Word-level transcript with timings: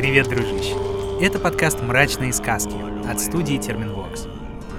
Привет, 0.00 0.30
дружище! 0.30 0.74
Это 1.20 1.38
подкаст 1.38 1.82
«Мрачные 1.82 2.32
сказки» 2.32 2.74
от 3.06 3.20
студии 3.20 3.58
Терминвокс. 3.58 4.28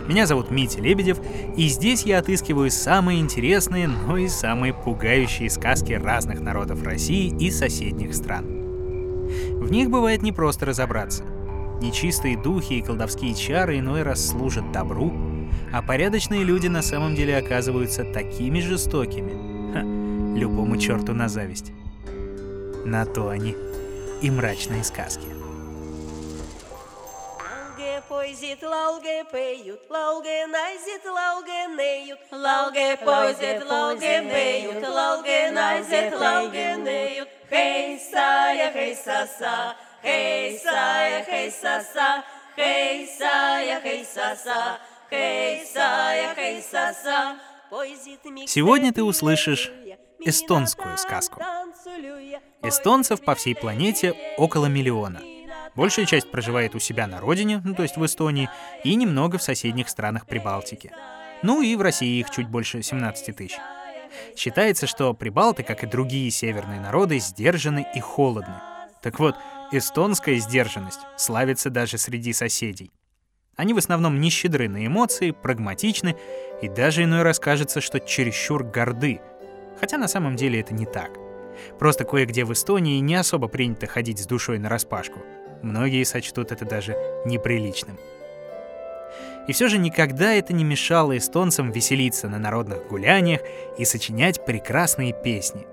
Меня 0.07 0.25
зовут 0.25 0.49
Митя 0.49 0.81
Лебедев, 0.81 1.19
и 1.55 1.67
здесь 1.67 2.01
я 2.07 2.17
отыскиваю 2.17 2.71
самые 2.71 3.19
интересные, 3.19 3.87
но 3.87 4.17
и 4.17 4.27
самые 4.27 4.73
пугающие 4.73 5.51
сказки 5.51 5.93
разных 5.93 6.39
народов 6.39 6.81
России 6.81 7.27
и 7.39 7.51
соседних 7.51 8.15
стран. 8.15 8.45
В 8.47 9.71
них 9.71 9.91
бывает 9.91 10.23
непросто 10.23 10.65
разобраться. 10.65 11.23
Нечистые 11.79 12.35
духи 12.35 12.79
и 12.79 12.81
колдовские 12.81 13.35
чары 13.35 13.77
иной 13.77 14.01
раз 14.01 14.25
служат 14.25 14.71
добру, 14.71 15.13
а 15.71 15.83
порядочные 15.83 16.43
люди 16.43 16.65
на 16.65 16.81
самом 16.81 17.13
деле 17.13 17.37
оказываются 17.37 18.03
такими 18.05 18.59
жестокими. 18.59 19.71
Ха, 19.71 19.81
любому 20.35 20.77
черту 20.77 21.13
на 21.13 21.29
зависть. 21.29 21.73
На 22.85 23.05
то 23.05 23.29
они 23.29 23.55
и 24.21 24.29
мрачные 24.29 24.83
сказки. 24.83 25.25
Поезит, 28.09 28.61
лауге 28.61 29.23
поют, 29.31 29.79
лауге 29.89 30.45
найзит, 30.47 31.05
лауге 31.05 31.67
неют, 31.67 32.19
лауге 32.31 32.97
поезит, 32.97 33.63
лауге 33.65 34.21
поют, 34.21 34.87
лауге 34.87 35.51
найзит, 35.51 36.13
лауге 36.19 36.75
неют. 36.75 37.29
Хей, 37.49 37.99
сая, 38.11 38.73
хей, 38.73 38.95
саса, 38.95 39.75
хей, 40.03 40.59
сая, 40.59 41.23
хей, 41.23 41.51
саса, 41.51 42.23
хей, 42.55 43.07
сая, 43.17 43.81
хей, 43.81 44.05
саса, 44.05 44.79
хей, 45.09 45.65
сая, 45.65 46.35
хей, 46.35 46.61
саса. 46.61 47.37
Сегодня 48.47 48.91
ты 48.91 49.01
услышишь 49.01 49.71
эстонскую 50.23 50.97
сказку. 50.97 51.41
Эстонцев 52.61 53.21
по 53.21 53.35
всей 53.35 53.55
планете 53.55 54.13
около 54.37 54.67
миллиона. 54.67 55.21
Большая 55.75 56.05
часть 56.05 56.29
проживает 56.29 56.75
у 56.75 56.79
себя 56.79 57.07
на 57.07 57.19
родине, 57.19 57.61
ну, 57.63 57.73
то 57.73 57.83
есть 57.83 57.97
в 57.97 58.05
Эстонии, 58.05 58.49
и 58.83 58.95
немного 58.95 59.37
в 59.37 59.43
соседних 59.43 59.89
странах 59.89 60.27
Прибалтики. 60.27 60.91
Ну 61.43 61.61
и 61.61 61.75
в 61.75 61.81
России 61.81 62.19
их 62.19 62.29
чуть 62.29 62.47
больше 62.47 62.83
17 62.83 63.35
тысяч. 63.35 63.57
Считается, 64.35 64.85
что 64.85 65.13
прибалты, 65.13 65.63
как 65.63 65.83
и 65.83 65.87
другие 65.87 66.29
северные 66.29 66.81
народы, 66.81 67.19
сдержаны 67.19 67.87
и 67.95 67.99
холодны. 67.99 68.55
Так 69.01 69.19
вот, 69.19 69.35
эстонская 69.71 70.37
сдержанность 70.37 70.99
славится 71.17 71.69
даже 71.69 71.97
среди 71.97 72.33
соседей. 72.33 72.91
Они 73.55 73.73
в 73.73 73.77
основном 73.77 74.19
не 74.19 74.29
щедры 74.29 74.69
на 74.69 74.85
эмоции, 74.85 75.31
прагматичны 75.31 76.15
и 76.61 76.67
даже 76.67 77.03
иной 77.03 77.23
раз 77.23 77.39
кажется, 77.39 77.81
что 77.81 77.99
чересчур 77.99 78.63
горды. 78.63 79.21
Хотя 79.79 79.97
на 79.97 80.07
самом 80.07 80.35
деле 80.35 80.59
это 80.59 80.73
не 80.73 80.85
так. 80.85 81.11
Просто 81.79 82.05
кое-где 82.05 82.45
в 82.45 82.53
Эстонии 82.53 82.99
не 82.99 83.15
особо 83.15 83.47
принято 83.47 83.87
ходить 83.87 84.19
с 84.19 84.25
душой 84.25 84.59
на 84.59 84.69
распашку. 84.69 85.19
Многие 85.61 86.03
сочтут 86.03 86.51
это 86.51 86.65
даже 86.65 86.95
неприличным. 87.25 87.97
И 89.47 89.53
все 89.53 89.67
же 89.67 89.77
никогда 89.77 90.33
это 90.33 90.53
не 90.53 90.63
мешало 90.63 91.17
эстонцам 91.17 91.71
веселиться 91.71 92.29
на 92.29 92.37
народных 92.37 92.87
гуляниях 92.87 93.41
и 93.77 93.85
сочинять 93.85 94.45
прекрасные 94.45 95.13
песни. 95.13 95.65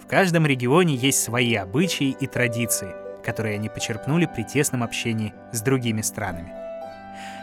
В 0.00 0.06
каждом 0.06 0.46
регионе 0.46 0.94
есть 0.94 1.22
свои 1.22 1.54
обычаи 1.54 2.16
и 2.18 2.26
традиции, 2.26 2.94
которые 3.24 3.54
они 3.54 3.68
почерпнули 3.68 4.26
при 4.26 4.42
тесном 4.42 4.82
общении 4.82 5.34
с 5.52 5.60
другими 5.62 6.02
странами. 6.02 6.52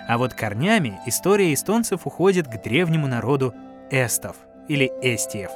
А 0.07 0.17
вот 0.17 0.33
корнями 0.33 0.99
история 1.05 1.53
эстонцев 1.53 2.05
уходит 2.05 2.47
к 2.47 2.61
древнему 2.61 3.07
народу 3.07 3.53
эстов 3.89 4.35
или 4.71 4.91
эстиев. 5.01 5.51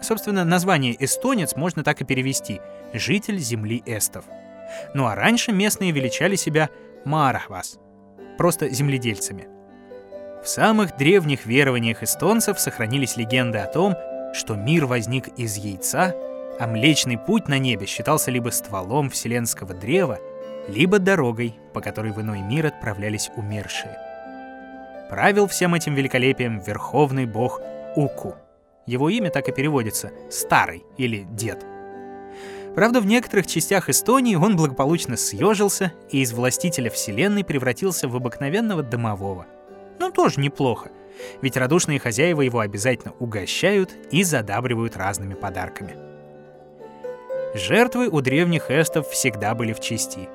Собственно, 0.00 0.44
название 0.44 0.96
эстонец 1.02 1.56
можно 1.56 1.84
так 1.84 2.00
и 2.00 2.04
перевести— 2.04 2.60
житель 2.92 3.38
земли 3.38 3.82
эстов— 3.86 4.24
ну 4.94 5.06
а 5.06 5.14
раньше 5.14 5.52
местные 5.52 5.92
величали 5.92 6.36
себя 6.36 6.70
Марахвас, 7.04 7.78
просто 8.38 8.68
земледельцами. 8.68 9.48
В 10.42 10.48
самых 10.48 10.96
древних 10.96 11.46
верованиях 11.46 12.02
эстонцев 12.02 12.58
сохранились 12.58 13.16
легенды 13.16 13.58
о 13.58 13.66
том, 13.66 13.94
что 14.34 14.54
мир 14.54 14.86
возник 14.86 15.28
из 15.38 15.56
яйца, 15.56 16.14
а 16.58 16.66
Млечный 16.66 17.18
Путь 17.18 17.48
на 17.48 17.58
небе 17.58 17.86
считался 17.86 18.30
либо 18.30 18.50
стволом 18.50 19.08
вселенского 19.10 19.74
древа, 19.74 20.18
либо 20.68 20.98
дорогой, 20.98 21.54
по 21.72 21.80
которой 21.80 22.12
в 22.12 22.20
иной 22.20 22.40
мир 22.40 22.66
отправлялись 22.66 23.30
умершие. 23.36 23.96
Правил 25.10 25.46
всем 25.46 25.74
этим 25.74 25.94
великолепием 25.94 26.58
верховный 26.58 27.26
бог 27.26 27.60
Уку. 27.96 28.34
Его 28.86 29.10
имя 29.10 29.30
так 29.30 29.48
и 29.48 29.52
переводится 29.52 30.12
«старый» 30.30 30.84
или 30.96 31.26
«дед». 31.30 31.64
Правда, 32.74 33.02
в 33.02 33.06
некоторых 33.06 33.46
частях 33.46 33.90
Эстонии 33.90 34.34
он 34.34 34.56
благополучно 34.56 35.16
съежился 35.16 35.92
и 36.10 36.22
из 36.22 36.32
властителя 36.32 36.90
вселенной 36.90 37.44
превратился 37.44 38.08
в 38.08 38.16
обыкновенного 38.16 38.82
домового. 38.82 39.46
Ну, 39.98 40.10
тоже 40.10 40.40
неплохо, 40.40 40.90
ведь 41.42 41.58
радушные 41.58 41.98
хозяева 41.98 42.40
его 42.40 42.60
обязательно 42.60 43.12
угощают 43.18 43.90
и 44.10 44.24
задабривают 44.24 44.96
разными 44.96 45.34
подарками. 45.34 45.96
Жертвы 47.54 48.08
у 48.08 48.22
древних 48.22 48.70
эстов 48.70 49.10
всегда 49.10 49.54
были 49.54 49.74
в 49.74 49.80
чести. 49.80 50.30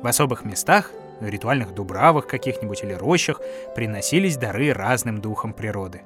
В 0.00 0.06
особых 0.06 0.44
местах, 0.44 0.92
в 1.20 1.26
ритуальных 1.26 1.74
дубравах 1.74 2.28
каких-нибудь 2.28 2.84
или 2.84 2.92
рощах, 2.92 3.40
приносились 3.74 4.36
дары 4.36 4.72
разным 4.72 5.20
духам 5.20 5.52
природы. 5.52 6.02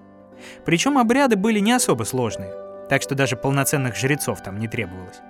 Причем 0.65 0.99
обряды 0.99 1.37
были 1.37 1.59
не 1.59 1.73
особо 1.73 2.05
сложные, 2.05 2.53
так 2.89 3.03
что 3.03 3.15
даже 3.15 3.37
полноценных 3.37 3.97
жрецов 3.97 4.43
там 4.43 4.59
не 4.59 4.69
требовалось 4.69 5.21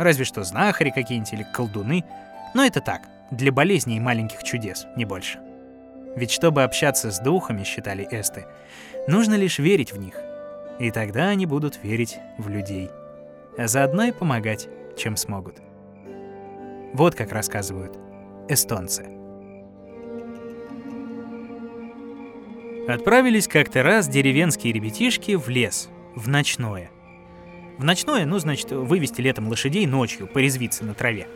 разве 0.00 0.24
что 0.24 0.42
знахари 0.42 0.90
какие-нибудь 0.90 1.32
или 1.32 1.46
колдуны. 1.52 2.04
Но 2.54 2.64
это 2.64 2.80
так, 2.80 3.02
для 3.30 3.52
болезней 3.52 3.98
и 3.98 4.00
маленьких 4.00 4.42
чудес, 4.42 4.86
не 4.96 5.04
больше. 5.04 5.38
Ведь 6.16 6.32
чтобы 6.32 6.64
общаться 6.64 7.12
с 7.12 7.20
духами, 7.20 7.62
считали 7.62 8.06
эсты, 8.10 8.46
нужно 9.06 9.34
лишь 9.34 9.58
верить 9.58 9.92
в 9.92 9.98
них. 9.98 10.14
И 10.80 10.90
тогда 10.90 11.28
они 11.28 11.46
будут 11.46 11.78
верить 11.82 12.18
в 12.38 12.48
людей. 12.48 12.90
А 13.56 13.68
заодно 13.68 14.04
и 14.04 14.12
помогать, 14.12 14.68
чем 14.96 15.16
смогут. 15.16 15.56
Вот 16.94 17.14
как 17.14 17.32
рассказывают 17.32 17.96
эстонцы. 18.48 19.19
Отправились 22.88 23.48
как-то 23.48 23.82
раз 23.82 24.08
деревенские 24.08 24.72
ребятишки 24.72 25.36
в 25.36 25.48
лес, 25.48 25.88
в 26.14 26.28
ночное– 26.28 26.90
в 27.80 27.84
ночное, 27.84 28.26
ну, 28.26 28.38
значит, 28.38 28.72
вывести 28.72 29.22
летом 29.22 29.48
лошадей 29.48 29.86
ночью, 29.86 30.26
порезвиться 30.26 30.84
на 30.84 30.92
траве. 30.92 31.26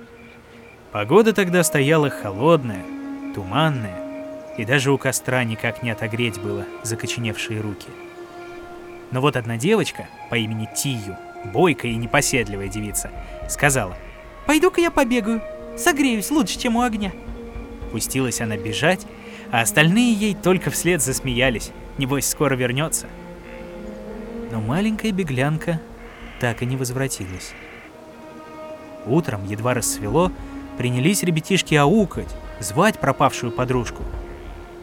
Погода 0.93 1.33
тогда 1.33 1.65
стояла 1.65 2.11
холодная, 2.11 2.85
туманная, 3.35 3.97
и 4.59 4.67
даже 4.67 4.93
у 4.93 4.99
костра 4.99 5.43
никак 5.43 5.83
не 5.83 5.89
отогреть 5.89 6.39
было 6.39 6.67
закоченевшие 6.83 7.63
руки. 7.63 7.89
Но 9.11 9.23
вот 9.23 9.37
одна 9.37 9.57
девочка 9.57 10.07
по 10.29 10.35
имени 10.35 10.69
Тию, 10.77 11.17
бойкая 11.47 11.93
и 11.93 11.97
непоседливая 11.97 12.69
девица, 12.69 13.11
сказала, 13.49 13.97
«Пойду-ка 14.47 14.83
я 14.83 14.91
побегаю, 14.91 15.41
согреюсь 15.79 16.31
лучше, 16.31 16.59
чем 16.59 16.77
у 16.77 16.83
огня». 16.83 17.13
Пустилась 17.91 18.43
она 18.43 18.59
бежать, 18.59 19.07
а 19.51 19.61
остальные 19.61 20.15
ей 20.15 20.35
только 20.35 20.71
вслед 20.71 21.03
засмеялись, 21.03 21.71
небось 21.99 22.27
скоро 22.27 22.55
вернется. 22.55 23.07
Но 24.51 24.61
маленькая 24.61 25.13
беглянка 25.13 25.81
так 26.41 26.63
и 26.63 26.67
не 26.67 26.77
возвратилась. 26.77 27.53
Утром, 29.07 29.47
едва 29.47 29.75
рассвело, 29.75 30.33
принялись 30.79 31.23
ребятишки 31.23 31.75
аукать, 31.75 32.35
звать 32.61 32.99
пропавшую 32.99 33.53
подружку. 33.53 34.03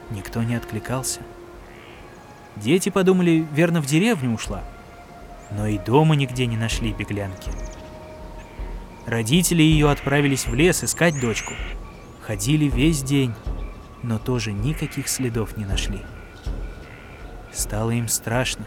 Никто 0.10 0.44
не 0.44 0.56
откликался. 0.56 1.22
Дети 2.56 2.90
подумали, 2.90 3.46
верно, 3.54 3.82
в 3.82 3.86
деревню 3.86 4.34
ушла. 4.34 4.64
Но 5.52 5.68
и 5.68 5.78
дома 5.78 6.16
нигде 6.16 6.46
не 6.46 6.58
нашли 6.58 6.94
беглянки. 6.94 7.52
Родители 9.06 9.64
ее 9.64 9.90
отправились 9.90 10.46
в 10.46 10.54
лес 10.54 10.84
искать 10.84 11.20
дочку. 11.20 11.54
Ходили 12.22 12.66
весь 12.66 13.02
день, 13.02 13.34
но 14.04 14.20
тоже 14.20 14.52
никаких 14.52 15.08
следов 15.08 15.58
не 15.58 15.66
нашли. 15.66 16.00
Стало 17.52 17.92
им 17.92 18.08
страшно. 18.08 18.66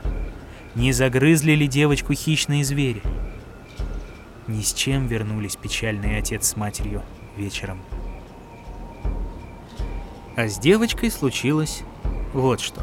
Не 0.74 0.92
загрызли 0.92 1.52
ли 1.52 1.66
девочку 1.66 2.14
хищные 2.14 2.64
звери? 2.64 3.02
Ни 4.46 4.60
с 4.60 4.74
чем 4.74 5.06
вернулись 5.06 5.56
печальный 5.56 6.18
отец 6.18 6.48
с 6.48 6.56
матерью 6.56 7.02
вечером. 7.36 7.80
А 10.36 10.48
с 10.48 10.58
девочкой 10.58 11.10
случилось 11.10 11.82
вот 12.32 12.60
что. 12.60 12.82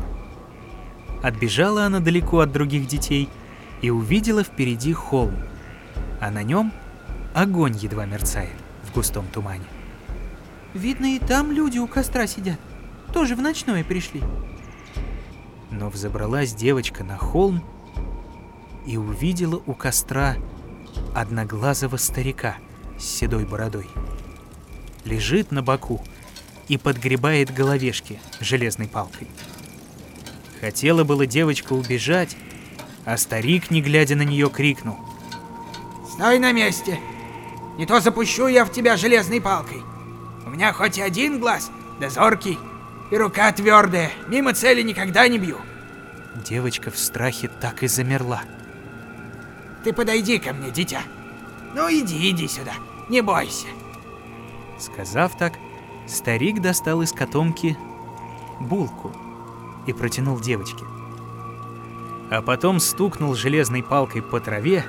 Отбежала 1.21 1.85
она 1.85 1.99
далеко 1.99 2.39
от 2.39 2.51
других 2.51 2.87
детей 2.87 3.29
и 3.81 3.89
увидела 3.89 4.43
впереди 4.43 4.93
холм, 4.93 5.35
а 6.19 6.31
на 6.31 6.43
нем 6.43 6.71
огонь 7.33 7.75
едва 7.75 8.05
мерцает 8.05 8.55
в 8.83 8.93
густом 8.93 9.27
тумане. 9.27 9.65
Видно, 10.73 11.15
и 11.15 11.19
там 11.19 11.51
люди 11.51 11.79
у 11.79 11.87
костра 11.87 12.27
сидят. 12.27 12.59
Тоже 13.13 13.35
в 13.35 13.41
ночное 13.41 13.83
пришли. 13.83 14.21
Но 15.69 15.89
взобралась 15.89 16.53
девочка 16.53 17.03
на 17.03 17.17
холм 17.17 17.63
и 18.85 18.97
увидела 18.97 19.61
у 19.65 19.73
костра 19.73 20.35
одноглазого 21.13 21.97
старика 21.97 22.57
с 22.97 23.03
седой 23.03 23.45
бородой. 23.45 23.87
Лежит 25.03 25.51
на 25.51 25.61
боку 25.61 26.01
и 26.67 26.77
подгребает 26.77 27.53
головешки 27.53 28.19
железной 28.39 28.87
палкой. 28.87 29.27
Хотела 30.61 31.03
была 31.03 31.25
девочка 31.25 31.73
убежать, 31.73 32.37
а 33.03 33.17
старик, 33.17 33.71
не 33.71 33.81
глядя 33.81 34.15
на 34.15 34.21
нее, 34.21 34.49
крикнул. 34.49 34.97
«Стой 36.07 36.39
на 36.39 36.51
месте! 36.51 36.99
Не 37.77 37.85
то 37.85 37.99
запущу 37.99 38.47
я 38.47 38.63
в 38.63 38.71
тебя 38.71 38.95
железной 38.95 39.41
палкой. 39.41 39.81
У 40.51 40.53
меня 40.53 40.73
хоть 40.73 40.97
и 40.97 41.01
один 41.01 41.39
глаз, 41.39 41.71
да 42.01 42.09
зоркий, 42.09 42.59
и 43.09 43.15
рука 43.15 43.53
твердая, 43.53 44.11
мимо 44.27 44.53
цели 44.53 44.81
никогда 44.81 45.25
не 45.29 45.39
бью». 45.39 45.57
Девочка 46.35 46.91
в 46.91 46.97
страхе 46.97 47.47
так 47.47 47.83
и 47.83 47.87
замерла. 47.87 48.41
Ты 49.85 49.93
подойди 49.93 50.39
ко 50.39 50.51
мне, 50.51 50.69
дитя. 50.69 51.03
Ну 51.73 51.87
иди, 51.89 52.29
иди 52.29 52.49
сюда, 52.49 52.73
не 53.07 53.21
бойся. 53.21 53.67
Сказав 54.77 55.37
так, 55.37 55.53
старик 56.05 56.59
достал 56.59 57.01
из 57.01 57.13
котомки 57.13 57.77
булку 58.59 59.15
и 59.87 59.93
протянул 59.93 60.37
девочке. 60.41 60.83
А 62.29 62.41
потом 62.41 62.81
стукнул 62.81 63.35
железной 63.35 63.83
палкой 63.83 64.21
по 64.21 64.41
траве, 64.41 64.83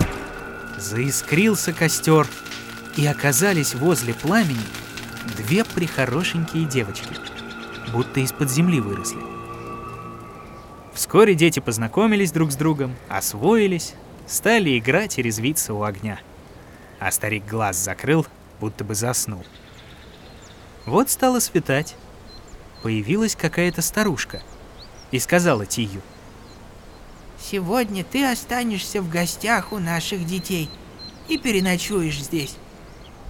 заискрился 0.77 1.73
костер, 1.73 2.27
и 2.97 3.07
оказались 3.07 3.77
возле 3.77 4.13
пламени 4.13 4.82
две 5.37 5.65
прихорошенькие 5.65 6.65
девочки, 6.65 7.15
будто 7.93 8.21
из-под 8.21 8.51
земли 8.51 8.81
выросли. 8.81 9.21
Вскоре 10.93 11.35
дети 11.35 11.61
познакомились 11.61 12.33
друг 12.33 12.53
с 12.53 12.57
другом, 12.57 12.95
освоились, 13.09 13.95
стали 14.27 14.79
играть 14.79 15.19
и 15.19 15.23
резвиться 15.23 15.75
у 15.75 15.83
огня. 15.83 16.21
А 17.01 17.11
старик 17.11 17.47
глаз 17.47 17.77
закрыл, 17.77 18.27
будто 18.61 18.85
бы 18.85 18.95
заснул. 18.95 19.45
Вот 20.87 21.11
стало 21.11 21.41
светать. 21.41 21.97
Появилась 22.83 23.37
какая-то 23.37 23.81
старушка 23.81 24.43
и 25.11 25.19
сказала 25.19 25.67
Тию. 25.67 26.03
Сегодня 27.43 28.05
ты 28.05 28.25
останешься 28.25 29.03
в 29.03 29.09
гостях 29.09 29.73
у 29.73 29.79
наших 29.79 30.25
детей 30.25 30.71
и 31.29 31.39
переночуешь 31.39 32.23
здесь. 32.23 32.57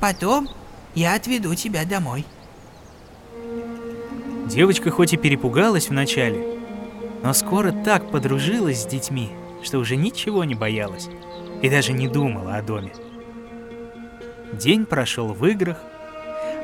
Потом 0.00 0.48
я 0.94 1.14
отведу 1.14 1.54
тебя 1.54 1.84
домой. 1.84 2.24
Девочка 4.46 4.90
хоть 4.90 5.12
и 5.14 5.16
перепугалась 5.16 5.88
вначале, 5.88 6.58
но 7.22 7.32
скоро 7.32 7.72
так 7.72 8.10
подружилась 8.10 8.82
с 8.82 8.86
детьми, 8.86 9.30
что 9.62 9.78
уже 9.78 9.96
ничего 9.96 10.44
не 10.44 10.54
боялась 10.54 11.08
и 11.62 11.70
даже 11.70 11.92
не 11.92 12.08
думала 12.08 12.56
о 12.56 12.62
доме. 12.62 12.92
День 14.52 14.84
прошел 14.84 15.28
в 15.28 15.46
играх, 15.46 15.78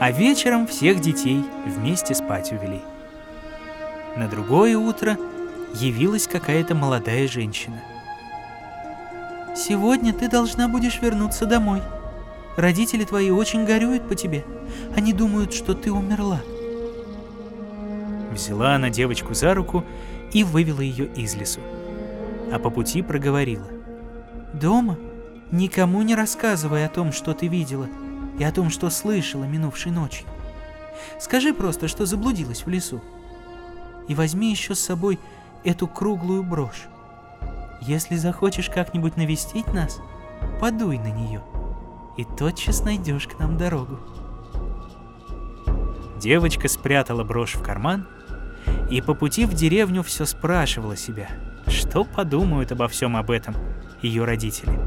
а 0.01 0.11
вечером 0.11 0.67
всех 0.67 1.01
детей 1.01 1.43
вместе 1.65 2.15
спать 2.15 2.53
увели. 2.53 2.83
На 4.17 4.29
другое 4.29 4.77
утро 4.77 5.17
явилась 5.75 6.27
какая-то 6.27 6.75
молодая 6.75 7.27
женщина. 7.29 7.81
«Сегодня 9.57 10.13
ты 10.13 10.29
должна 10.29 10.69
будешь 10.69 11.01
вернуться 11.01 11.47
домой. 11.47 11.81
Родители 12.59 13.05
твои 13.05 13.31
очень 13.31 13.65
горюют 13.65 14.09
по 14.09 14.17
тебе. 14.17 14.45
Они 14.97 15.13
думают, 15.13 15.55
что 15.55 15.75
ты 15.75 15.93
умерла». 15.93 16.41
Взяла 18.33 18.75
она 18.75 18.91
девочку 18.91 19.33
за 19.33 19.55
руку 19.55 19.85
и 20.33 20.43
вывела 20.43 20.81
ее 20.81 21.07
из 21.07 21.37
лесу. 21.37 21.61
А 22.51 22.59
по 22.59 22.71
пути 22.71 23.03
проговорила. 23.03 23.69
«Дома 24.53 24.99
никому 25.53 26.03
не 26.03 26.17
рассказывай 26.17 26.85
о 26.85 26.89
том, 26.89 27.13
что 27.13 27.33
ты 27.33 27.47
видела, 27.47 27.87
и 28.41 28.43
о 28.43 28.51
том, 28.51 28.71
что 28.71 28.91
слышала 28.91 29.45
минувшей 29.45 29.93
ночью. 29.93 30.27
Скажи 31.21 31.55
просто, 31.55 31.87
что 31.87 32.07
заблудилась 32.07 32.67
в 32.67 32.69
лесу. 32.69 33.01
И 34.09 34.17
возьми 34.17 34.51
еще 34.51 34.75
с 34.75 34.81
собой 34.81 35.21
эту 35.63 35.87
круглую 35.87 36.43
брошь. 36.43 36.89
Если 37.83 38.17
захочешь 38.17 38.69
как-нибудь 38.69 39.17
навестить 39.17 39.73
нас, 39.73 40.01
подуй 40.61 40.99
на 40.99 41.13
нее, 41.13 41.41
и 42.19 42.25
тотчас 42.25 42.85
найдешь 42.85 43.27
к 43.27 43.39
нам 43.39 43.57
дорогу». 43.57 43.99
Девочка 46.21 46.69
спрятала 46.69 47.25
брошь 47.25 47.55
в 47.55 47.63
карман 47.63 48.07
и 48.91 49.01
по 49.01 49.15
пути 49.15 49.47
в 49.47 49.55
деревню 49.55 50.03
все 50.03 50.27
спрашивала 50.27 50.97
себя, 50.97 51.29
что 51.69 52.05
подумают 52.05 52.73
обо 52.73 52.89
всем 52.89 53.17
об 53.17 53.31
этом 53.31 53.55
ее 54.03 54.25
родители. 54.25 54.79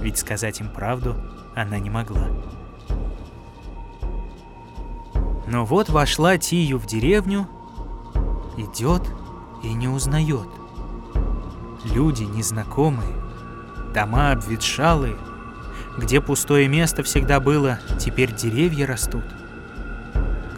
Ведь 0.00 0.18
сказать 0.18 0.60
им 0.60 0.68
правду 0.68 1.14
она 1.54 1.78
не 1.78 1.88
могла. 1.88 2.26
Но 5.46 5.64
вот 5.64 5.88
вошла 5.88 6.36
Тию 6.36 6.78
в 6.78 6.86
деревню, 6.86 7.48
идет 8.56 9.02
и 9.62 9.72
не 9.72 9.86
узнает. 9.86 10.48
Люди 11.84 12.24
незнакомые, 12.24 13.14
дома 13.94 14.32
обветшалые, 14.32 15.16
где 15.96 16.20
пустое 16.20 16.68
место 16.68 17.02
всегда 17.02 17.40
было, 17.40 17.78
теперь 17.98 18.32
деревья 18.32 18.86
растут. 18.86 19.24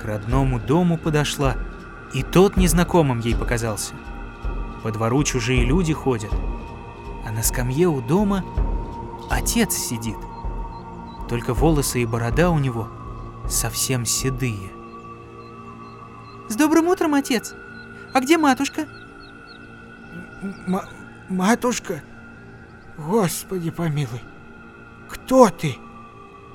К 0.01 0.05
родному 0.05 0.61
дому 0.61 0.99
подошла— 0.99 1.55
и 2.13 2.23
тот 2.23 2.57
незнакомым 2.57 3.21
ей 3.21 3.37
показался. 3.37 3.95
По 4.83 4.91
двору 4.91 5.23
чужие 5.25 5.65
люди 5.65 5.93
ходят, 5.93 6.33
а 7.27 7.31
на 7.31 7.43
скамье 7.43 7.89
у 7.89 8.01
дома 8.01 8.45
отец 9.31 9.75
сидит. 9.75 10.17
Только 11.29 11.53
волосы 11.53 12.03
и 12.03 12.07
борода 12.07 12.51
у 12.51 12.59
него 12.59 12.89
совсем 13.49 14.07
седые. 14.07 14.71
С 16.49 16.57
добрым 16.57 16.89
утром, 16.89 17.15
отец! 17.15 17.55
А 18.15 18.21
где 18.21 18.39
матушка? 18.39 18.87
М 20.43 20.81
матушка? 21.29 22.03
Господи 22.97 23.71
помилуй! 23.71 24.23
Кто 25.29 25.51
ты? 25.51 25.77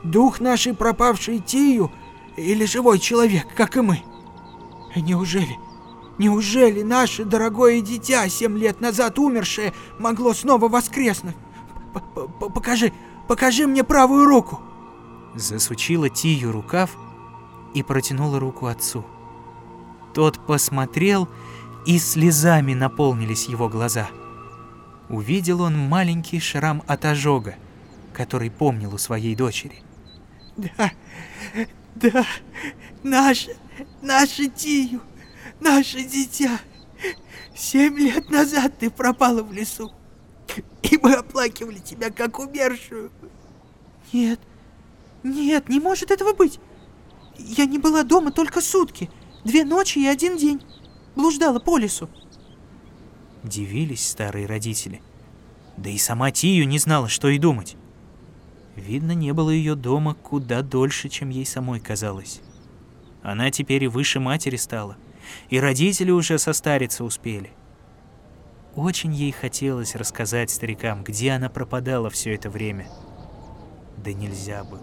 Дух 0.03 0.39
нашей 0.39 0.73
пропавшей 0.73 1.37
Тию 1.37 1.91
или 2.35 2.65
живой 2.65 2.97
человек, 2.97 3.45
как 3.55 3.77
и 3.77 3.81
мы?— 3.81 4.01
Неужели, 4.95 5.59
неужели 6.17 6.81
наше 6.81 7.23
дорогое 7.23 7.81
дитя, 7.81 8.27
семь 8.29 8.57
лет 8.57 8.81
назад 8.81 9.19
умершее, 9.19 9.73
могло 9.99 10.33
снова 10.33 10.69
воскреснуть? 10.69 11.35
П 11.93 12.01
-п 12.15 12.51
покажи, 12.51 12.91
покажи 13.27 13.67
мне 13.67 13.83
правую 13.83 14.25
руку. 14.25 14.59
Засучила 15.35 16.09
Тию 16.09 16.51
рукав 16.51 16.97
и 17.75 17.83
протянула 17.83 18.39
руку 18.39 18.65
отцу. 18.65 19.05
Тот 20.15 20.39
посмотрел, 20.47 21.29
и 21.85 21.99
слезами 21.99 22.73
наполнились 22.73 23.45
его 23.49 23.69
глаза. 23.69 24.09
Увидел 25.09 25.61
он 25.61 25.77
маленький 25.77 26.39
шрам 26.39 26.81
от 26.87 27.05
ожога, 27.05 27.53
который 28.13 28.49
помнил 28.49 28.93
у 28.93 28.97
своей 28.97 29.35
дочери. 29.35 29.81
Да, 30.55 30.91
да, 31.95 32.25
наша, 33.01 33.51
наша 34.01 34.47
Тию, 34.47 35.01
наше 35.59 36.03
дитя. 36.03 36.59
Семь 37.55 37.97
лет 37.97 38.29
назад 38.29 38.77
ты 38.79 38.89
пропала 38.89 39.43
в 39.43 39.51
лесу, 39.51 39.91
и 40.83 40.97
мы 41.01 41.13
оплакивали 41.13 41.79
тебя 41.79 42.09
как 42.09 42.39
умершую. 42.39 43.11
Нет, 44.11 44.39
нет, 45.23 45.69
не 45.69 45.79
может 45.79 46.11
этого 46.11 46.33
быть. 46.33 46.59
Я 47.37 47.65
не 47.65 47.79
была 47.79 48.03
дома 48.03 48.31
только 48.31 48.61
сутки, 48.61 49.09
две 49.43 49.65
ночи 49.65 49.99
и 49.99 50.07
один 50.07 50.37
день. 50.37 50.61
Блуждала 51.15 51.59
по 51.59 51.77
лесу. 51.77 52.09
Дивились 53.43 54.07
старые 54.07 54.45
родители. 54.45 55.01
Да 55.77 55.89
и 55.89 55.97
сама 55.97 56.31
Тию 56.31 56.67
не 56.67 56.79
знала, 56.79 57.09
что 57.09 57.29
и 57.29 57.37
думать. 57.37 57.75
Видно, 58.75 59.11
не 59.11 59.33
было 59.33 59.49
ее 59.49 59.75
дома 59.75 60.15
куда 60.15 60.61
дольше, 60.61 61.09
чем 61.09 61.29
ей 61.29 61.45
самой 61.45 61.79
казалось. 61.79 62.41
Она 63.21 63.51
теперь 63.51 63.83
и 63.83 63.87
выше 63.87 64.19
матери 64.19 64.55
стала, 64.55 64.97
и 65.49 65.59
родители 65.59 66.11
уже 66.11 66.37
состариться 66.39 67.03
успели. 67.03 67.51
Очень 68.75 69.13
ей 69.13 69.31
хотелось 69.31 69.95
рассказать 69.95 70.49
старикам, 70.49 71.03
где 71.03 71.31
она 71.31 71.49
пропадала 71.49 72.09
все 72.09 72.33
это 72.33 72.49
время. 72.49 72.87
Да 73.97 74.11
нельзя 74.11 74.63
было. 74.63 74.81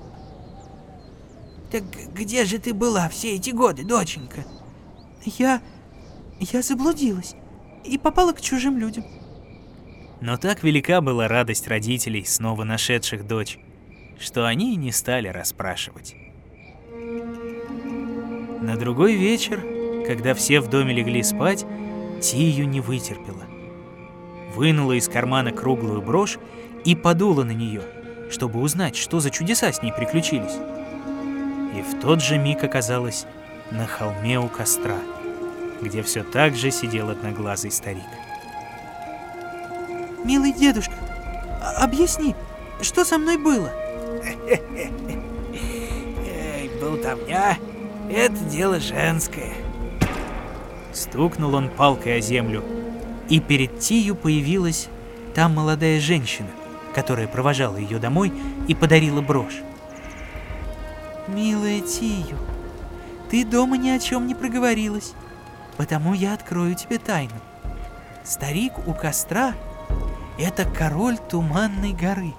Так 1.73 1.83
где 2.15 2.45
же 2.45 2.59
ты 2.59 2.73
была 2.73 3.09
все 3.09 3.35
эти 3.35 3.51
годы, 3.51 3.85
доченька? 3.85 4.45
Я... 5.25 5.61
я 6.39 6.63
заблудилась 6.63 7.35
и 7.85 7.99
попала 7.99 8.33
к 8.33 8.41
чужим 8.41 8.79
людям. 8.79 9.05
Но 10.21 10.37
так 10.37 10.63
велика 10.63 11.01
была 11.01 11.29
радость 11.29 11.67
родителей, 11.67 12.25
снова 12.25 12.65
нашедших 12.65 13.27
дочь, 13.27 13.59
что 14.21 14.47
они 14.47 14.77
не 14.77 14.93
стали 14.93 15.29
расспрашивать. 15.29 16.15
На 18.61 18.77
другой 18.77 19.15
вечер, 19.15 19.61
когда 20.07 20.35
все 20.35 20.61
в 20.61 20.69
доме 20.69 20.95
легли 20.95 21.23
спать, 21.23 21.65
Тию 22.21 22.69
не 22.69 22.81
вытерпела. 22.81 23.45
Вынула 24.55 24.93
из 24.93 25.09
кармана 25.09 25.53
круглую 25.53 26.03
брошь 26.03 26.39
и 26.85 26.95
подула 26.95 27.45
на 27.45 27.53
нее, 27.53 27.83
чтобы 28.31 28.61
узнать, 28.61 28.95
что 28.95 29.21
за 29.21 29.31
чудеса 29.31 29.73
с 29.73 29.83
ней 29.83 29.93
приключились. 29.93 30.59
И 31.75 31.83
в 31.83 31.99
тот 32.01 32.23
же 32.23 32.37
миг 32.37 32.63
оказалась 32.63 33.25
на 33.71 33.87
холме 33.87 34.39
у 34.39 34.49
костра, 34.49 34.99
где 35.81 36.03
все 36.03 36.23
так 36.23 36.57
же 36.57 36.71
сидел 36.71 37.09
одноглазый 37.09 37.71
старик. 37.71 38.03
Милый 40.25 40.53
дедушка, 40.53 40.93
а- 41.63 41.83
объясни, 41.85 42.35
что 42.83 43.05
со 43.07 43.17
мной 43.17 43.39
было? 43.39 43.73
Эй, 44.51 44.59
болтовня— 46.81 47.57
это 48.11 48.37
дело 48.51 48.81
женское. 48.81 49.53
Стукнул 50.93 51.55
он 51.55 51.69
палкой 51.69 52.19
о 52.19 52.21
землю, 52.21 52.65
и 53.29 53.39
перед 53.39 53.79
Тию 53.79 54.17
появилась 54.17 54.89
та 55.35 55.49
молодая 55.49 56.01
женщина, 56.01 56.49
которая 56.95 57.29
провожала 57.29 57.77
ее 57.77 58.01
домой 58.01 58.33
и 58.67 58.75
подарила 58.75 59.21
брошь. 59.21 59.61
Милая 61.29 61.81
Тию, 61.81 62.37
ты 63.31 63.45
дома 63.45 63.77
ни 63.77 63.91
о 63.91 64.01
чем 64.01 64.27
не 64.27 64.35
проговорилась, 64.35 65.13
потому 65.77 66.13
я 66.13 66.35
открою 66.35 66.75
тебе 66.75 66.99
тайну. 66.99 67.37
Старик 68.25 68.73
у 68.89 68.95
костра— 68.95 69.55
это 70.39 70.65
король 70.65 71.19
Туманной 71.19 71.93
горы. 71.93 72.33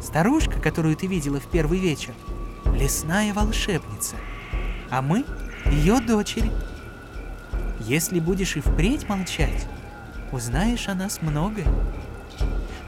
Старушка, 0.00 0.60
которую 0.60 0.96
ты 0.96 1.06
видела 1.06 1.40
в 1.40 1.46
первый 1.46 1.78
вечер, 1.78 2.14
лесная 2.74 3.32
волшебница, 3.32 4.16
а 4.90 5.02
мы— 5.02 5.24
ее 5.66 6.00
дочери. 6.00 6.50
Если 7.80 8.20
будешь 8.20 8.56
и 8.56 8.60
впредь 8.60 9.08
молчать, 9.08 9.66
узнаешь 10.32 10.88
о 10.88 10.94
нас 10.94 11.22
многое. 11.22 11.66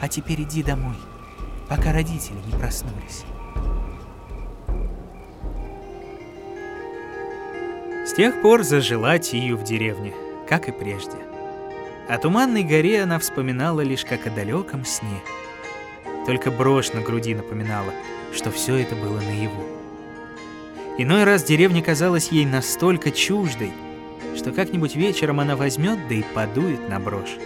А 0.00 0.08
теперь 0.08 0.42
иди 0.42 0.62
домой, 0.62 0.96
пока 1.68 1.92
родители 1.92 2.36
не 2.46 2.58
проснулись. 2.58 3.24
С 8.06 8.14
тех 8.14 8.40
пор 8.42 8.62
зажила 8.62 9.18
Тию 9.18 9.56
в 9.56 9.64
деревне, 9.64 10.14
как 10.48 10.68
и 10.68 10.72
прежде. 10.72 11.18
О 12.08 12.16
Туманной 12.16 12.64
горе 12.64 13.02
она 13.02 13.18
вспоминала 13.18 13.82
лишь 13.82 14.04
как 14.04 14.26
о 14.26 14.30
далеком 14.30 14.84
сне. 14.84 15.20
Только 16.28 16.50
брошь 16.50 16.92
на 16.92 17.00
груди 17.00 17.34
напоминала, 17.34 17.90
что 18.34 18.50
все 18.50 18.76
это 18.76 18.94
было 18.94 19.18
наяву. 19.18 19.64
Иной 20.98 21.24
раз 21.24 21.42
деревня 21.42 21.82
казалась 21.82 22.28
ей 22.28 22.44
настолько 22.44 23.10
чуждой, 23.10 23.72
что 24.36 24.52
как-нибудь 24.52 24.94
вечером 24.94 25.40
она 25.40 25.56
возьмет 25.56 25.98
да 26.06 26.14
и 26.14 26.22
подует 26.34 26.86
на 26.86 27.00
брошь. 27.00 27.38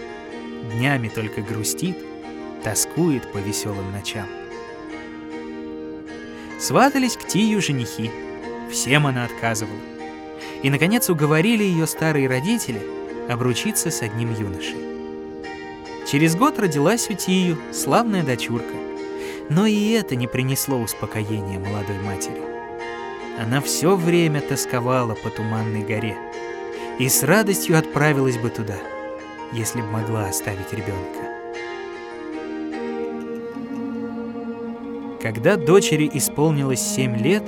Днями 0.73 1.07
только 1.07 1.41
грустит, 1.41 1.95
тоскует 2.61 3.31
по 3.31 3.37
веселым 3.37 3.89
ночам. 3.93 4.27
Сватались 6.59 7.15
к 7.15 7.25
Тию 7.25 7.61
женихи. 7.61 8.11
Всем 8.69 9.07
она 9.07 9.23
отказывала. 9.23 9.79
И, 10.61 10.69
наконец, 10.69 11.09
уговорили 11.09 11.63
ее 11.63 11.87
старые 11.87 12.27
родители 12.27 12.81
обручиться 13.29 13.91
с 13.91 14.01
одним 14.01 14.33
юношей. 14.33 14.92
Через 16.09 16.35
год 16.35 16.59
родилась 16.59 17.09
у 17.09 17.13
Тию 17.13 17.57
славная 17.71 18.23
дочурка. 18.23 18.75
Но 19.49 19.65
и 19.65 19.91
это 19.91 20.15
не 20.15 20.27
принесло 20.27 20.77
успокоения 20.77 21.59
молодой 21.59 21.99
матери. 21.99 22.41
Она 23.41 23.61
все 23.61 23.95
время 23.95 24.41
тосковала 24.41 25.15
по 25.15 25.29
Туманной 25.29 25.83
горе 25.83 26.17
и 26.99 27.09
с 27.09 27.23
радостью 27.23 27.77
отправилась 27.77 28.37
бы 28.37 28.49
туда, 28.49 28.77
если 29.51 29.81
бы 29.81 29.87
могла 29.87 30.25
оставить 30.25 30.71
ребенка. 30.71 31.33
Когда 35.21 35.55
дочери 35.55 36.09
исполнилось 36.13 36.81
семь 36.81 37.17
лет, 37.17 37.43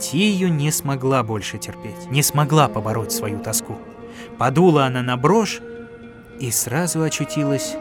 Тию 0.00 0.52
не 0.52 0.72
смогла 0.72 1.22
больше 1.22 1.56
терпеть, 1.58 2.10
не 2.10 2.22
смогла 2.22 2.68
побороть 2.68 3.12
свою 3.12 3.38
тоску. 3.38 3.78
Подула 4.36 4.86
она 4.86 5.02
на 5.02 5.16
брошь 5.16 5.60
и 6.42 6.50
сразу 6.50 7.02
очутилась 7.02 7.76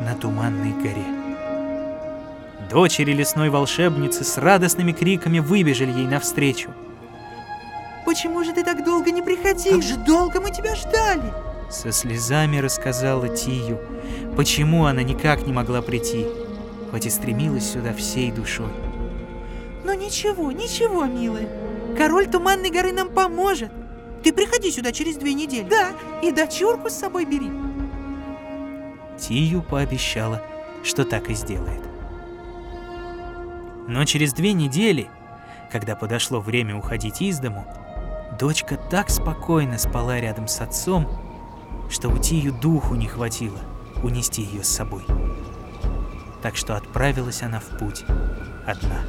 на 0.00 0.14
Туманной 0.14 0.72
горе. 0.72 1.04
Дочери 2.70 3.12
лесной 3.12 3.50
волшебницы 3.50 4.24
с 4.24 4.38
радостными 4.38 4.92
криками 4.92 5.38
выбежали 5.38 5.90
ей 5.90 6.06
навстречу. 6.06 6.70
Почему 8.06 8.42
же 8.42 8.54
ты 8.54 8.64
так 8.64 8.82
долго 8.86 9.10
не 9.10 9.20
приходил? 9.20 9.72
Как 9.72 9.82
же 9.82 9.96
долго 9.98 10.40
мы 10.40 10.50
тебя 10.50 10.74
ждали! 10.74 11.30
Со 11.70 11.92
слезами 11.92 12.56
рассказала 12.56 13.28
Тию, 13.28 13.78
почему 14.34 14.86
она 14.86 15.02
никак 15.02 15.46
не 15.46 15.52
могла 15.52 15.82
прийти, 15.82 16.26
хоть 16.90 17.04
и 17.04 17.10
стремилась 17.10 17.70
сюда 17.70 17.92
всей 17.92 18.32
душой. 18.32 18.72
Ну 19.84 19.92
ничего, 19.92 20.50
ничего, 20.52 21.04
милая. 21.04 21.48
Король 21.98 22.28
Туманной 22.28 22.70
горы 22.70 22.92
нам 22.92 23.10
поможет. 23.10 23.70
Ты 24.24 24.32
приходи 24.32 24.70
сюда 24.70 24.92
через 24.92 25.16
две 25.16 25.34
недели. 25.34 25.68
Да, 25.68 25.90
и 26.22 26.32
дочурку 26.32 26.88
с 26.88 26.94
собой 26.94 27.26
бери. 27.26 27.50
Тию 29.18 29.62
пообещала, 29.62 30.42
что 30.82 31.04
так 31.04 31.30
и 31.30 31.34
сделает. 31.34 31.82
Но 33.88 34.04
через 34.04 34.32
две 34.32 34.52
недели, 34.52 35.08
когда 35.70 35.94
подошло 35.96 36.40
время 36.40 36.76
уходить 36.76 37.22
из 37.22 37.38
дому, 37.38 37.66
дочка 38.38 38.76
так 38.76 39.10
спокойно 39.10 39.78
спала 39.78 40.20
рядом 40.20 40.48
с 40.48 40.60
отцом, 40.60 41.08
что 41.90 42.08
у 42.08 42.18
Тию 42.18 42.52
духу 42.52 42.94
не 42.94 43.06
хватило 43.06 43.58
унести 44.02 44.42
ее 44.42 44.62
с 44.62 44.68
собой. 44.68 45.04
Так 46.42 46.56
что 46.56 46.76
отправилась 46.76 47.42
она 47.42 47.60
в 47.60 47.78
путь 47.78 48.04
одна. 48.66 49.00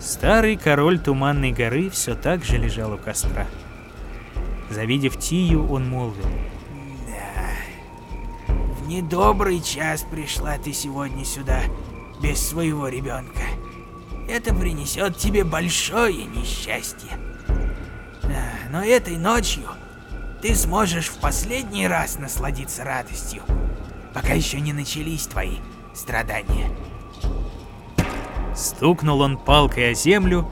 Старый 0.00 0.56
король 0.56 0.98
Туманной 0.98 1.52
горы 1.52 1.90
все 1.90 2.14
так 2.14 2.44
же 2.44 2.58
лежал 2.58 2.92
у 2.92 2.98
костра. 2.98 3.46
Завидев 4.70 5.16
Тию, 5.18 5.68
он 5.70 5.88
молвил. 5.88 6.26
Недобрый 8.96 9.60
час 9.60 10.06
пришла 10.10 10.56
ты 10.56 10.72
сегодня 10.72 11.22
сюда 11.22 11.60
без 12.22 12.40
своего 12.40 12.88
ребенка. 12.88 13.42
Это 14.26 14.54
принесет 14.54 15.18
тебе 15.18 15.44
большое 15.44 16.24
несчастье. 16.24 17.10
Но 18.70 18.82
этой 18.82 19.18
ночью 19.18 19.68
ты 20.40 20.54
сможешь 20.54 21.08
в 21.08 21.18
последний 21.18 21.86
раз 21.86 22.18
насладиться 22.18 22.84
радостью, 22.84 23.42
пока 24.14 24.32
еще 24.32 24.60
не 24.60 24.72
начались 24.72 25.26
твои 25.26 25.58
страдания. 25.92 26.70
Стукнул 28.54 29.20
он 29.20 29.36
палкой 29.36 29.90
о 29.90 29.94
землю, 29.94 30.50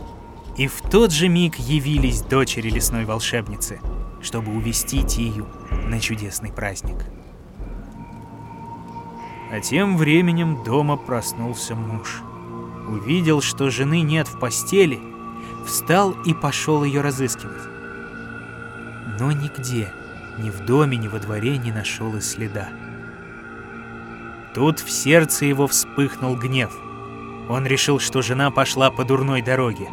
и 0.58 0.66
в 0.66 0.82
тот 0.82 1.12
же 1.12 1.28
миг 1.28 1.56
явились 1.58 2.20
дочери 2.20 2.68
лесной 2.68 3.06
волшебницы, 3.06 3.80
чтобы 4.20 4.54
увести 4.54 5.02
Тию 5.02 5.48
на 5.86 5.98
чудесный 5.98 6.52
праздник. 6.52 7.06
А 9.54 9.60
тем 9.60 9.96
временем 9.96 10.64
дома 10.64 10.96
проснулся 10.96 11.76
муж. 11.76 12.22
Увидел, 12.88 13.40
что 13.40 13.70
жены 13.70 14.00
нет 14.00 14.26
в 14.26 14.40
постели, 14.40 14.98
встал 15.64 16.10
и 16.24 16.34
пошел 16.34 16.82
ее 16.82 17.02
разыскивать. 17.02 17.62
Но 19.20 19.30
нигде, 19.30 19.92
ни 20.40 20.50
в 20.50 20.66
доме, 20.66 20.96
ни 20.96 21.06
во 21.06 21.20
дворе 21.20 21.56
не 21.56 21.70
нашел 21.70 22.16
и 22.16 22.20
следа. 22.20 22.68
Тут 24.56 24.80
в 24.80 24.90
сердце 24.90 25.44
его 25.44 25.68
вспыхнул 25.68 26.34
гнев. 26.34 26.76
Он 27.48 27.64
решил, 27.64 28.00
что 28.00 28.22
жена 28.22 28.50
пошла 28.50 28.90
по 28.90 29.04
дурной 29.04 29.40
дороге, 29.40 29.88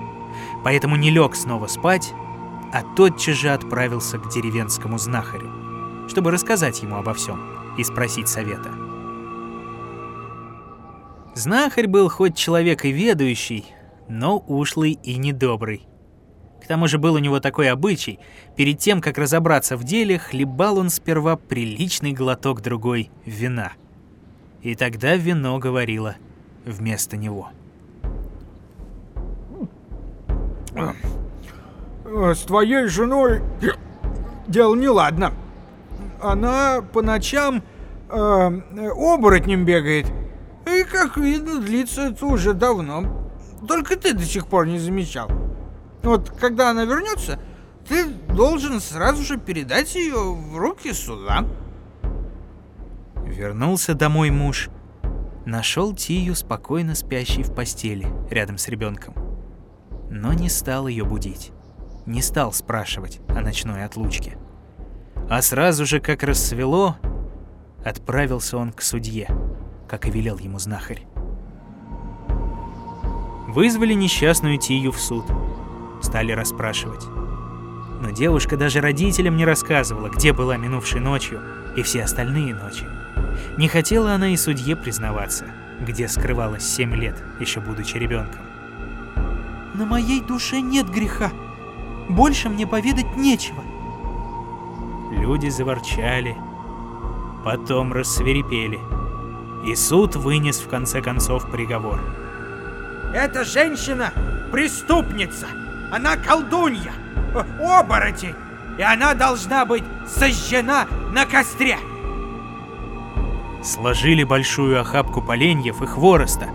поэтому 0.64 0.96
не 0.96 1.12
лег 1.12 1.36
снова 1.36 1.68
спать, 1.68 2.16
а 2.74 2.82
тотчас 2.96 3.38
же 3.38 3.50
отправился 3.50 4.18
к 4.18 4.28
деревенскому 4.28 4.98
знахарю, 4.98 5.52
чтобы 6.08 6.32
рассказать 6.32 6.82
ему 6.82 6.96
обо 6.96 7.14
всем 7.14 7.40
и 7.78 7.84
спросить 7.84 8.28
совета. 8.28 8.81
Знахарь 11.34 11.88
был 11.88 12.10
хоть 12.10 12.36
человек 12.36 12.84
и 12.84 12.92
ведающий, 12.92 13.66
но 14.10 14.38
ушлый 14.40 15.00
и 15.04 15.16
недобрый. 15.16 15.88
К 16.62 16.68
тому 16.68 16.88
же 16.88 16.98
был 17.00 17.16
у 17.16 17.20
него 17.20 17.40
такой 17.40 17.70
обычай, 17.70 18.20
перед 18.56 18.78
тем, 18.80 19.02
как 19.02 19.18
разобраться 19.18 19.78
в 19.78 19.84
деле, 19.84 20.20
хлебал 20.20 20.78
он 20.78 20.90
сперва 20.90 21.38
приличный 21.38 22.12
глоток 22.12 22.62
другой 22.62 23.10
вина. 23.26 23.72
И 24.62 24.76
тогда 24.76 25.16
вино 25.16 25.58
говорило 25.58 26.16
вместо 26.66 27.18
него. 27.18 27.50
С 32.06 32.40
твоей 32.42 32.88
женой 32.88 33.42
дело 34.48 34.76
неладно. 34.76 35.34
Она 36.22 36.84
по 36.94 37.02
ночам 37.02 37.64
э, 38.10 38.14
оборотнем 38.14 39.66
бегает. 39.66 40.06
И, 40.66 40.84
как 40.84 41.18
видно, 41.18 41.60
длится 41.60 42.10
это 42.10 42.26
уже 42.26 42.54
давно. 42.54 43.32
Только 43.68 43.96
ты 43.96 44.14
до 44.14 44.24
сих 44.24 44.48
пор 44.48 44.68
не 44.68 44.80
замечал. 44.80 45.30
Вот 46.04 46.30
когда 46.30 46.72
она 46.72 46.86
вернется, 46.86 47.40
ты 47.88 48.06
должен 48.06 48.80
сразу 48.80 49.24
же 49.24 49.38
передать 49.38 49.96
ее 49.96 50.34
в 50.34 50.58
руки 50.58 50.94
суда. 50.94 51.46
Вернулся 53.26 53.94
домой 53.94 54.30
муж 54.30 54.70
нашел 55.46 55.94
Тию 55.94 56.36
спокойно 56.36 56.96
спящей 56.96 57.44
в 57.44 57.54
постели 57.54 58.08
рядом 58.30 58.58
с 58.58 58.68
ребенком. 58.68 59.14
Но 60.10 60.34
не 60.34 60.50
стал 60.50 60.88
ее 60.88 61.06
будить. 61.06 61.52
Не 62.06 62.22
стал 62.22 62.52
спрашивать 62.54 63.20
о 63.30 63.42
ночной 63.42 63.86
отлучке. 63.86 64.38
А 65.30 65.42
сразу 65.42 65.86
же, 65.86 66.00
как 66.00 66.24
рассвело, 66.24 66.98
отправился 67.86 68.58
он 68.58 68.74
к 68.74 68.82
судье, 68.82 69.28
как 69.92 70.08
и 70.08 70.10
велел 70.10 70.38
ему 70.38 70.58
знахарь. 70.58 71.06
Вызвали 73.50 73.94
несчастную 73.94 74.58
Тию 74.58 74.94
в 74.94 75.00
суд. 75.02 75.26
Стали 76.02 76.32
расспрашивать. 76.32 77.06
Но 78.00 78.12
девушка 78.12 78.56
даже 78.56 78.80
родителям 78.80 79.36
не 79.36 79.44
рассказывала, 79.44 80.08
где 80.08 80.32
была 80.32 80.56
минувшей 80.56 81.02
ночью 81.02 81.42
и 81.76 81.82
все 81.82 82.04
остальные 82.04 82.56
ночи. 82.56 82.86
Не 83.58 83.68
хотела 83.68 84.14
она 84.14 84.30
и 84.30 84.38
судье 84.38 84.78
признаваться, 84.78 85.48
где 85.82 86.08
скрывалась 86.08 86.64
семь 86.64 86.96
лет, 86.96 87.22
еще 87.42 87.60
будучи 87.60 87.98
ребенком. 87.98 88.42
На 89.74 89.86
моей 89.86 90.22
душе 90.22 90.62
нет 90.62 90.90
греха. 90.90 91.32
Больше 92.08 92.48
мне 92.48 92.66
поведать 92.66 93.18
нечего. 93.18 93.62
Люди 95.12 95.50
заворчали, 95.50 96.38
потом 97.44 97.92
рассверепели. 97.92 98.80
И 99.66 99.76
суд 99.76 100.16
вынес 100.16 100.60
в 100.60 100.68
конце 100.68 101.02
концов 101.02 101.50
приговор. 101.52 102.00
Эта 103.14 103.44
женщина— 103.44 104.12
преступница. 104.52 105.48
Она 105.92 106.16
колдунья, 106.18 106.94
оборотень. 107.60 108.36
И 108.78 108.82
она 108.82 109.14
должна 109.14 109.66
быть 109.66 109.84
сожжена 110.08 110.88
на 111.12 111.26
костре. 111.26 111.78
Сложили 113.64 114.24
большую 114.24 114.80
охапку 114.80 115.22
поленьев 115.22 115.82
и 115.82 115.86
хвороста, 115.86 116.50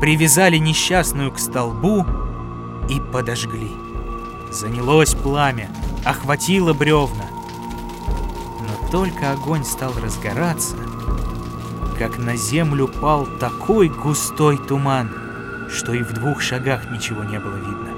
привязали 0.00 0.58
несчастную 0.58 1.32
к 1.32 1.38
столбу 1.38 2.04
и 2.90 3.00
подожгли. 3.00 3.70
Занялось 4.50 5.14
пламя, 5.14 5.70
охватило 6.04 6.74
бревна. 6.74 7.24
Но 8.60 8.90
только 8.90 9.32
огонь 9.32 9.64
стал 9.64 9.92
разгораться, 10.02 10.76
как 12.02 12.18
на 12.18 12.34
землю 12.34 12.88
пал 12.88 13.28
такой 13.38 13.88
густой 13.88 14.58
туман, 14.58 15.08
что 15.70 15.94
и 15.94 16.02
в 16.02 16.12
двух 16.12 16.40
шагах 16.40 16.90
ничего 16.90 17.22
не 17.22 17.38
было 17.38 17.54
видно. 17.54 17.92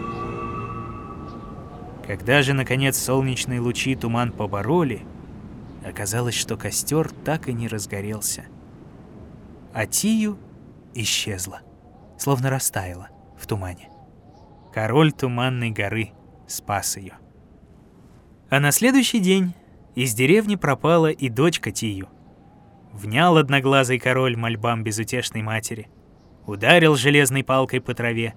Когда 2.07 2.43
же, 2.43 2.53
наконец, 2.53 2.99
солнечные 2.99 3.61
лучи 3.61 3.97
туман 3.97 4.31
побороли, 4.31 5.07
оказалось, 5.83 6.35
что 6.35 6.59
костер 6.59 7.09
так 7.25 7.49
и 7.49 7.55
не 7.55 7.67
разгорелся. 7.67 8.45
А 9.73 9.87
Тию 9.87 10.37
исчезла, 10.93 11.63
словно 12.19 12.51
растаяла 12.51 13.09
в 13.39 13.47
тумане. 13.47 13.89
Король 14.75 15.13
Туманной 15.13 15.71
горы 15.71 16.11
спас 16.47 16.99
ее. 16.99 17.15
А 18.51 18.61
на 18.61 18.71
следующий 18.71 19.21
день 19.21 19.55
из 19.95 20.13
деревни 20.13 20.57
пропала 20.57 21.11
и 21.11 21.31
дочка 21.31 21.71
Тию. 21.71 22.11
Внял 22.95 23.37
одноглазый 23.37 23.99
король 23.99 24.37
мольбам 24.37 24.85
безутешной 24.85 25.43
матери, 25.43 25.89
ударил 26.47 26.95
железной 26.95 27.43
палкой 27.43 27.81
по 27.81 27.93
траве 27.93 28.35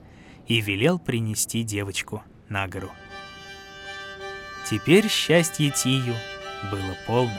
и 0.48 0.60
велел 0.62 0.98
принести 0.98 1.62
девочку 1.62 2.24
на 2.50 2.68
гору. 2.68 2.90
Теперь 4.68 5.10
счастье 5.10 5.70
Тию 5.70 6.16
было 6.72 6.98
полным. 7.06 7.38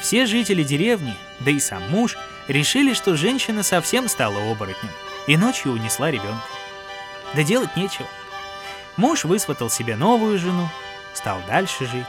Все 0.00 0.26
жители 0.26 0.64
деревни, 0.64 1.14
да 1.38 1.52
и 1.52 1.60
сам 1.60 1.88
муж, 1.88 2.16
решили, 2.48 2.92
что 2.92 3.16
женщина 3.16 3.62
совсем 3.62 4.08
стала 4.08 4.50
оборотнем 4.50 4.90
и 5.28 5.36
ночью 5.36 5.70
унесла 5.70 6.10
ребенка. 6.10 6.42
Да 7.32 7.44
делать 7.44 7.76
нечего. 7.76 8.08
Муж 8.96 9.24
высватал 9.24 9.70
себе 9.70 9.94
новую 9.94 10.36
жену, 10.36 10.68
стал 11.14 11.38
дальше 11.46 11.86
жить. 11.86 12.04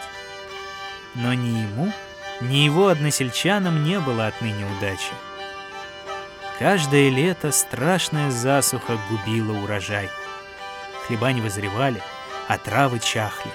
Но 1.13 1.36
ни 1.36 1.62
ему, 1.62 1.93
ни 2.41 2.57
его 2.57 2.87
односельчанам 2.87 3.83
не 3.83 3.99
было 3.99 4.27
отныне 4.27 4.65
удачи. 4.77 5.13
Каждое 6.59 7.09
лето 7.09 7.51
страшная 7.51 8.31
засуха 8.31 8.97
губила 9.09 9.57
урожай. 9.57 10.09
Хлеба 11.07 11.31
не 11.31 11.41
вызревали— 11.41 12.01
а 12.47 12.57
травы 12.57 12.99
чахли. 12.99 13.51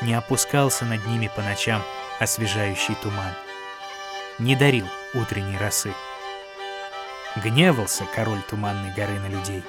Не 0.00 0.14
опускался 0.14 0.84
над 0.84 1.06
ними 1.06 1.30
по 1.34 1.42
ночам 1.42 1.82
освежающий 2.18 2.94
туман. 2.96 3.32
Не 4.38 4.56
дарил 4.56 4.86
утренней 5.14 5.56
росы. 5.56 5.92
Гневался 7.36 8.04
король 8.14 8.42
Туманной 8.42 8.92
горы 8.92 9.18
на 9.18 9.26
людей, 9.26 9.64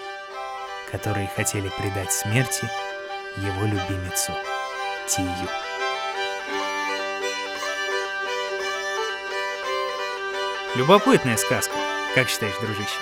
которые 0.91 1.29
хотели 1.33 1.69
предать 1.69 2.11
смерти 2.11 2.69
его 3.37 3.65
любимицу 3.65 4.33
Тию. 5.07 5.72
Любопытная 10.75 11.37
сказка, 11.37 11.75
как 12.15 12.27
считаешь, 12.27 12.57
дружище? 12.59 12.97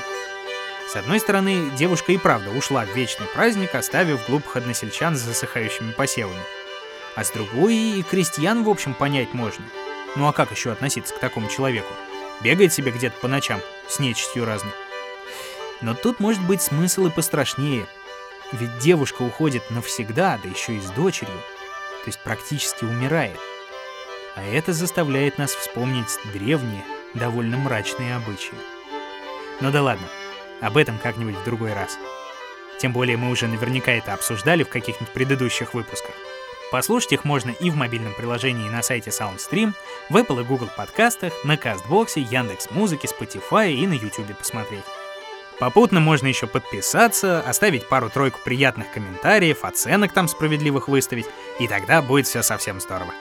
С 0.90 0.98
одной 0.98 1.22
стороны, 1.22 1.70
девушка 1.78 2.12
и 2.12 2.18
правда 2.18 2.50
ушла 2.50 2.84
в 2.84 2.94
вечный 2.94 3.28
праздник, 3.28 3.74
оставив 3.76 4.28
глупых 4.28 4.58
односельчан 4.58 5.16
с 5.16 5.22
засыхающими 5.22 5.94
посевами. 5.94 6.42
А 7.16 7.24
с 7.24 7.32
другой, 7.32 7.76
и 7.76 8.04
крестьян, 8.04 8.66
в 8.66 8.70
общем, 8.70 8.94
понять 8.94 9.34
можно. 9.34 9.64
Ну 10.18 10.28
а 10.28 10.34
как 10.34 10.52
еще 10.52 10.74
относиться 10.74 11.14
к 11.14 11.20
такому 11.20 11.48
человеку? 11.48 11.94
Бегает 12.44 12.74
себе 12.74 12.92
где-то 12.92 13.18
по 13.22 13.30
ночам, 13.30 13.62
с 13.88 14.00
нечистью 14.00 14.44
разной. 14.44 14.74
Но 15.80 15.94
тут 15.94 16.20
может 16.20 16.46
быть 16.46 16.62
смысл 16.62 17.06
и 17.06 17.10
пострашнее. 17.10 17.88
Ведь 18.52 18.80
девушка 18.80 19.22
уходит 19.22 19.72
навсегда, 19.72 20.38
да 20.44 20.50
еще 20.50 20.74
и 20.74 20.82
с 20.82 20.90
дочерью. 20.90 21.40
То 22.04 22.08
есть 22.08 22.20
практически 22.20 22.84
умирает. 22.84 23.40
А 24.36 24.44
это 24.44 24.74
заставляет 24.74 25.38
нас 25.38 25.52
вспомнить 25.52 26.20
древние, 26.34 26.84
довольно 27.14 27.58
мрачные 27.58 28.16
обычаи. 28.16 28.58
Ну 29.60 29.72
да 29.72 29.82
ладно, 29.82 30.08
об 30.62 30.78
этом 30.78 30.98
как-нибудь 30.98 31.36
в 31.36 31.44
другой 31.44 31.74
раз. 31.74 31.98
Тем 32.80 32.94
более 32.94 33.18
мы 33.18 33.30
уже 33.30 33.48
наверняка 33.48 33.92
это 33.92 34.14
обсуждали 34.14 34.64
в 34.64 34.70
каких-нибудь 34.70 35.14
предыдущих 35.14 35.74
выпусках. 35.74 36.16
Послушать 36.72 37.12
их 37.12 37.26
можно 37.26 37.52
и 37.52 37.70
в 37.70 37.76
мобильном 37.76 38.14
приложении 38.14 38.70
на 38.70 38.82
сайте 38.82 39.10
SoundStream, 39.10 39.74
в 40.10 40.16
Apple 40.16 40.42
и 40.42 40.46
Google 40.46 40.70
подкастах, 40.76 41.34
на 41.44 41.58
Кастбоксе, 41.58 42.22
Яндекс 42.22 42.72
Музыке, 42.72 43.08
Spotify 43.08 43.74
и 43.74 43.86
на 43.86 43.94
YouTube 43.94 44.36
посмотреть. 44.38 44.86
Попутно 45.60 46.00
можно 46.00 46.26
еще 46.26 46.48
подписаться, 46.48 47.42
оставить 47.42 47.88
пару-тройку 47.88 48.40
приятных 48.44 48.92
комментариев, 48.92 49.64
оценок 49.64 50.12
там 50.12 50.28
справедливых 50.28 50.88
выставить, 50.88 51.28
и 51.60 51.68
тогда 51.68 52.02
будет 52.02 52.26
все 52.26 52.42
совсем 52.42 52.80
здорово. 52.80 53.14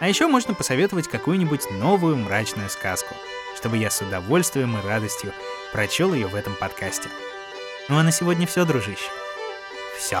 А 0.00 0.08
еще 0.08 0.28
можно 0.28 0.54
посоветовать 0.54 1.08
какую-нибудь 1.08 1.70
новую 1.72 2.16
мрачную 2.16 2.70
сказку, 2.70 3.14
чтобы 3.56 3.78
я 3.78 3.90
с 3.90 4.00
удовольствием 4.00 4.78
и 4.78 4.86
радостью 4.86 5.32
прочел 5.72 6.14
ее 6.14 6.28
в 6.28 6.36
этом 6.36 6.54
подкасте. 6.54 7.08
Ну 7.88 7.98
а 7.98 8.02
на 8.04 8.12
сегодня 8.12 8.46
все, 8.46 8.64
дружище. 8.64 9.10
Все. 9.98 10.20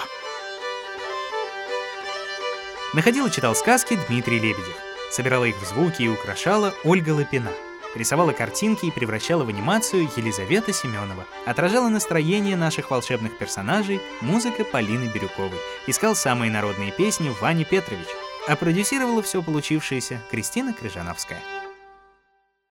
Находил 2.92 3.26
и 3.26 3.30
читал 3.30 3.54
сказки 3.54 3.98
Дмитрий 4.08 4.40
Лебедев. 4.40 4.76
Собирала 5.12 5.44
их 5.44 5.56
в 5.56 5.66
звуки 5.66 6.02
и 6.02 6.08
украшала 6.08 6.74
Ольга 6.82 7.10
Лапина. 7.10 7.50
Рисовала 7.94 8.32
картинки 8.32 8.86
и 8.86 8.90
превращала 8.90 9.44
в 9.44 9.48
анимацию 9.48 10.08
Елизавета 10.16 10.72
Семенова. 10.72 11.24
Отражала 11.46 11.88
настроение 11.88 12.56
наших 12.56 12.90
волшебных 12.90 13.38
персонажей 13.38 14.00
музыка 14.20 14.64
Полины 14.64 15.10
Бирюковой. 15.12 15.58
Искал 15.86 16.16
самые 16.16 16.50
народные 16.50 16.90
песни 16.90 17.32
Вани 17.40 17.64
Петрович. 17.64 18.06
А 18.48 18.56
продюсировала 18.56 19.20
все 19.22 19.42
получившееся 19.42 20.22
Кристина 20.30 20.72
Крыжановская. 20.72 21.42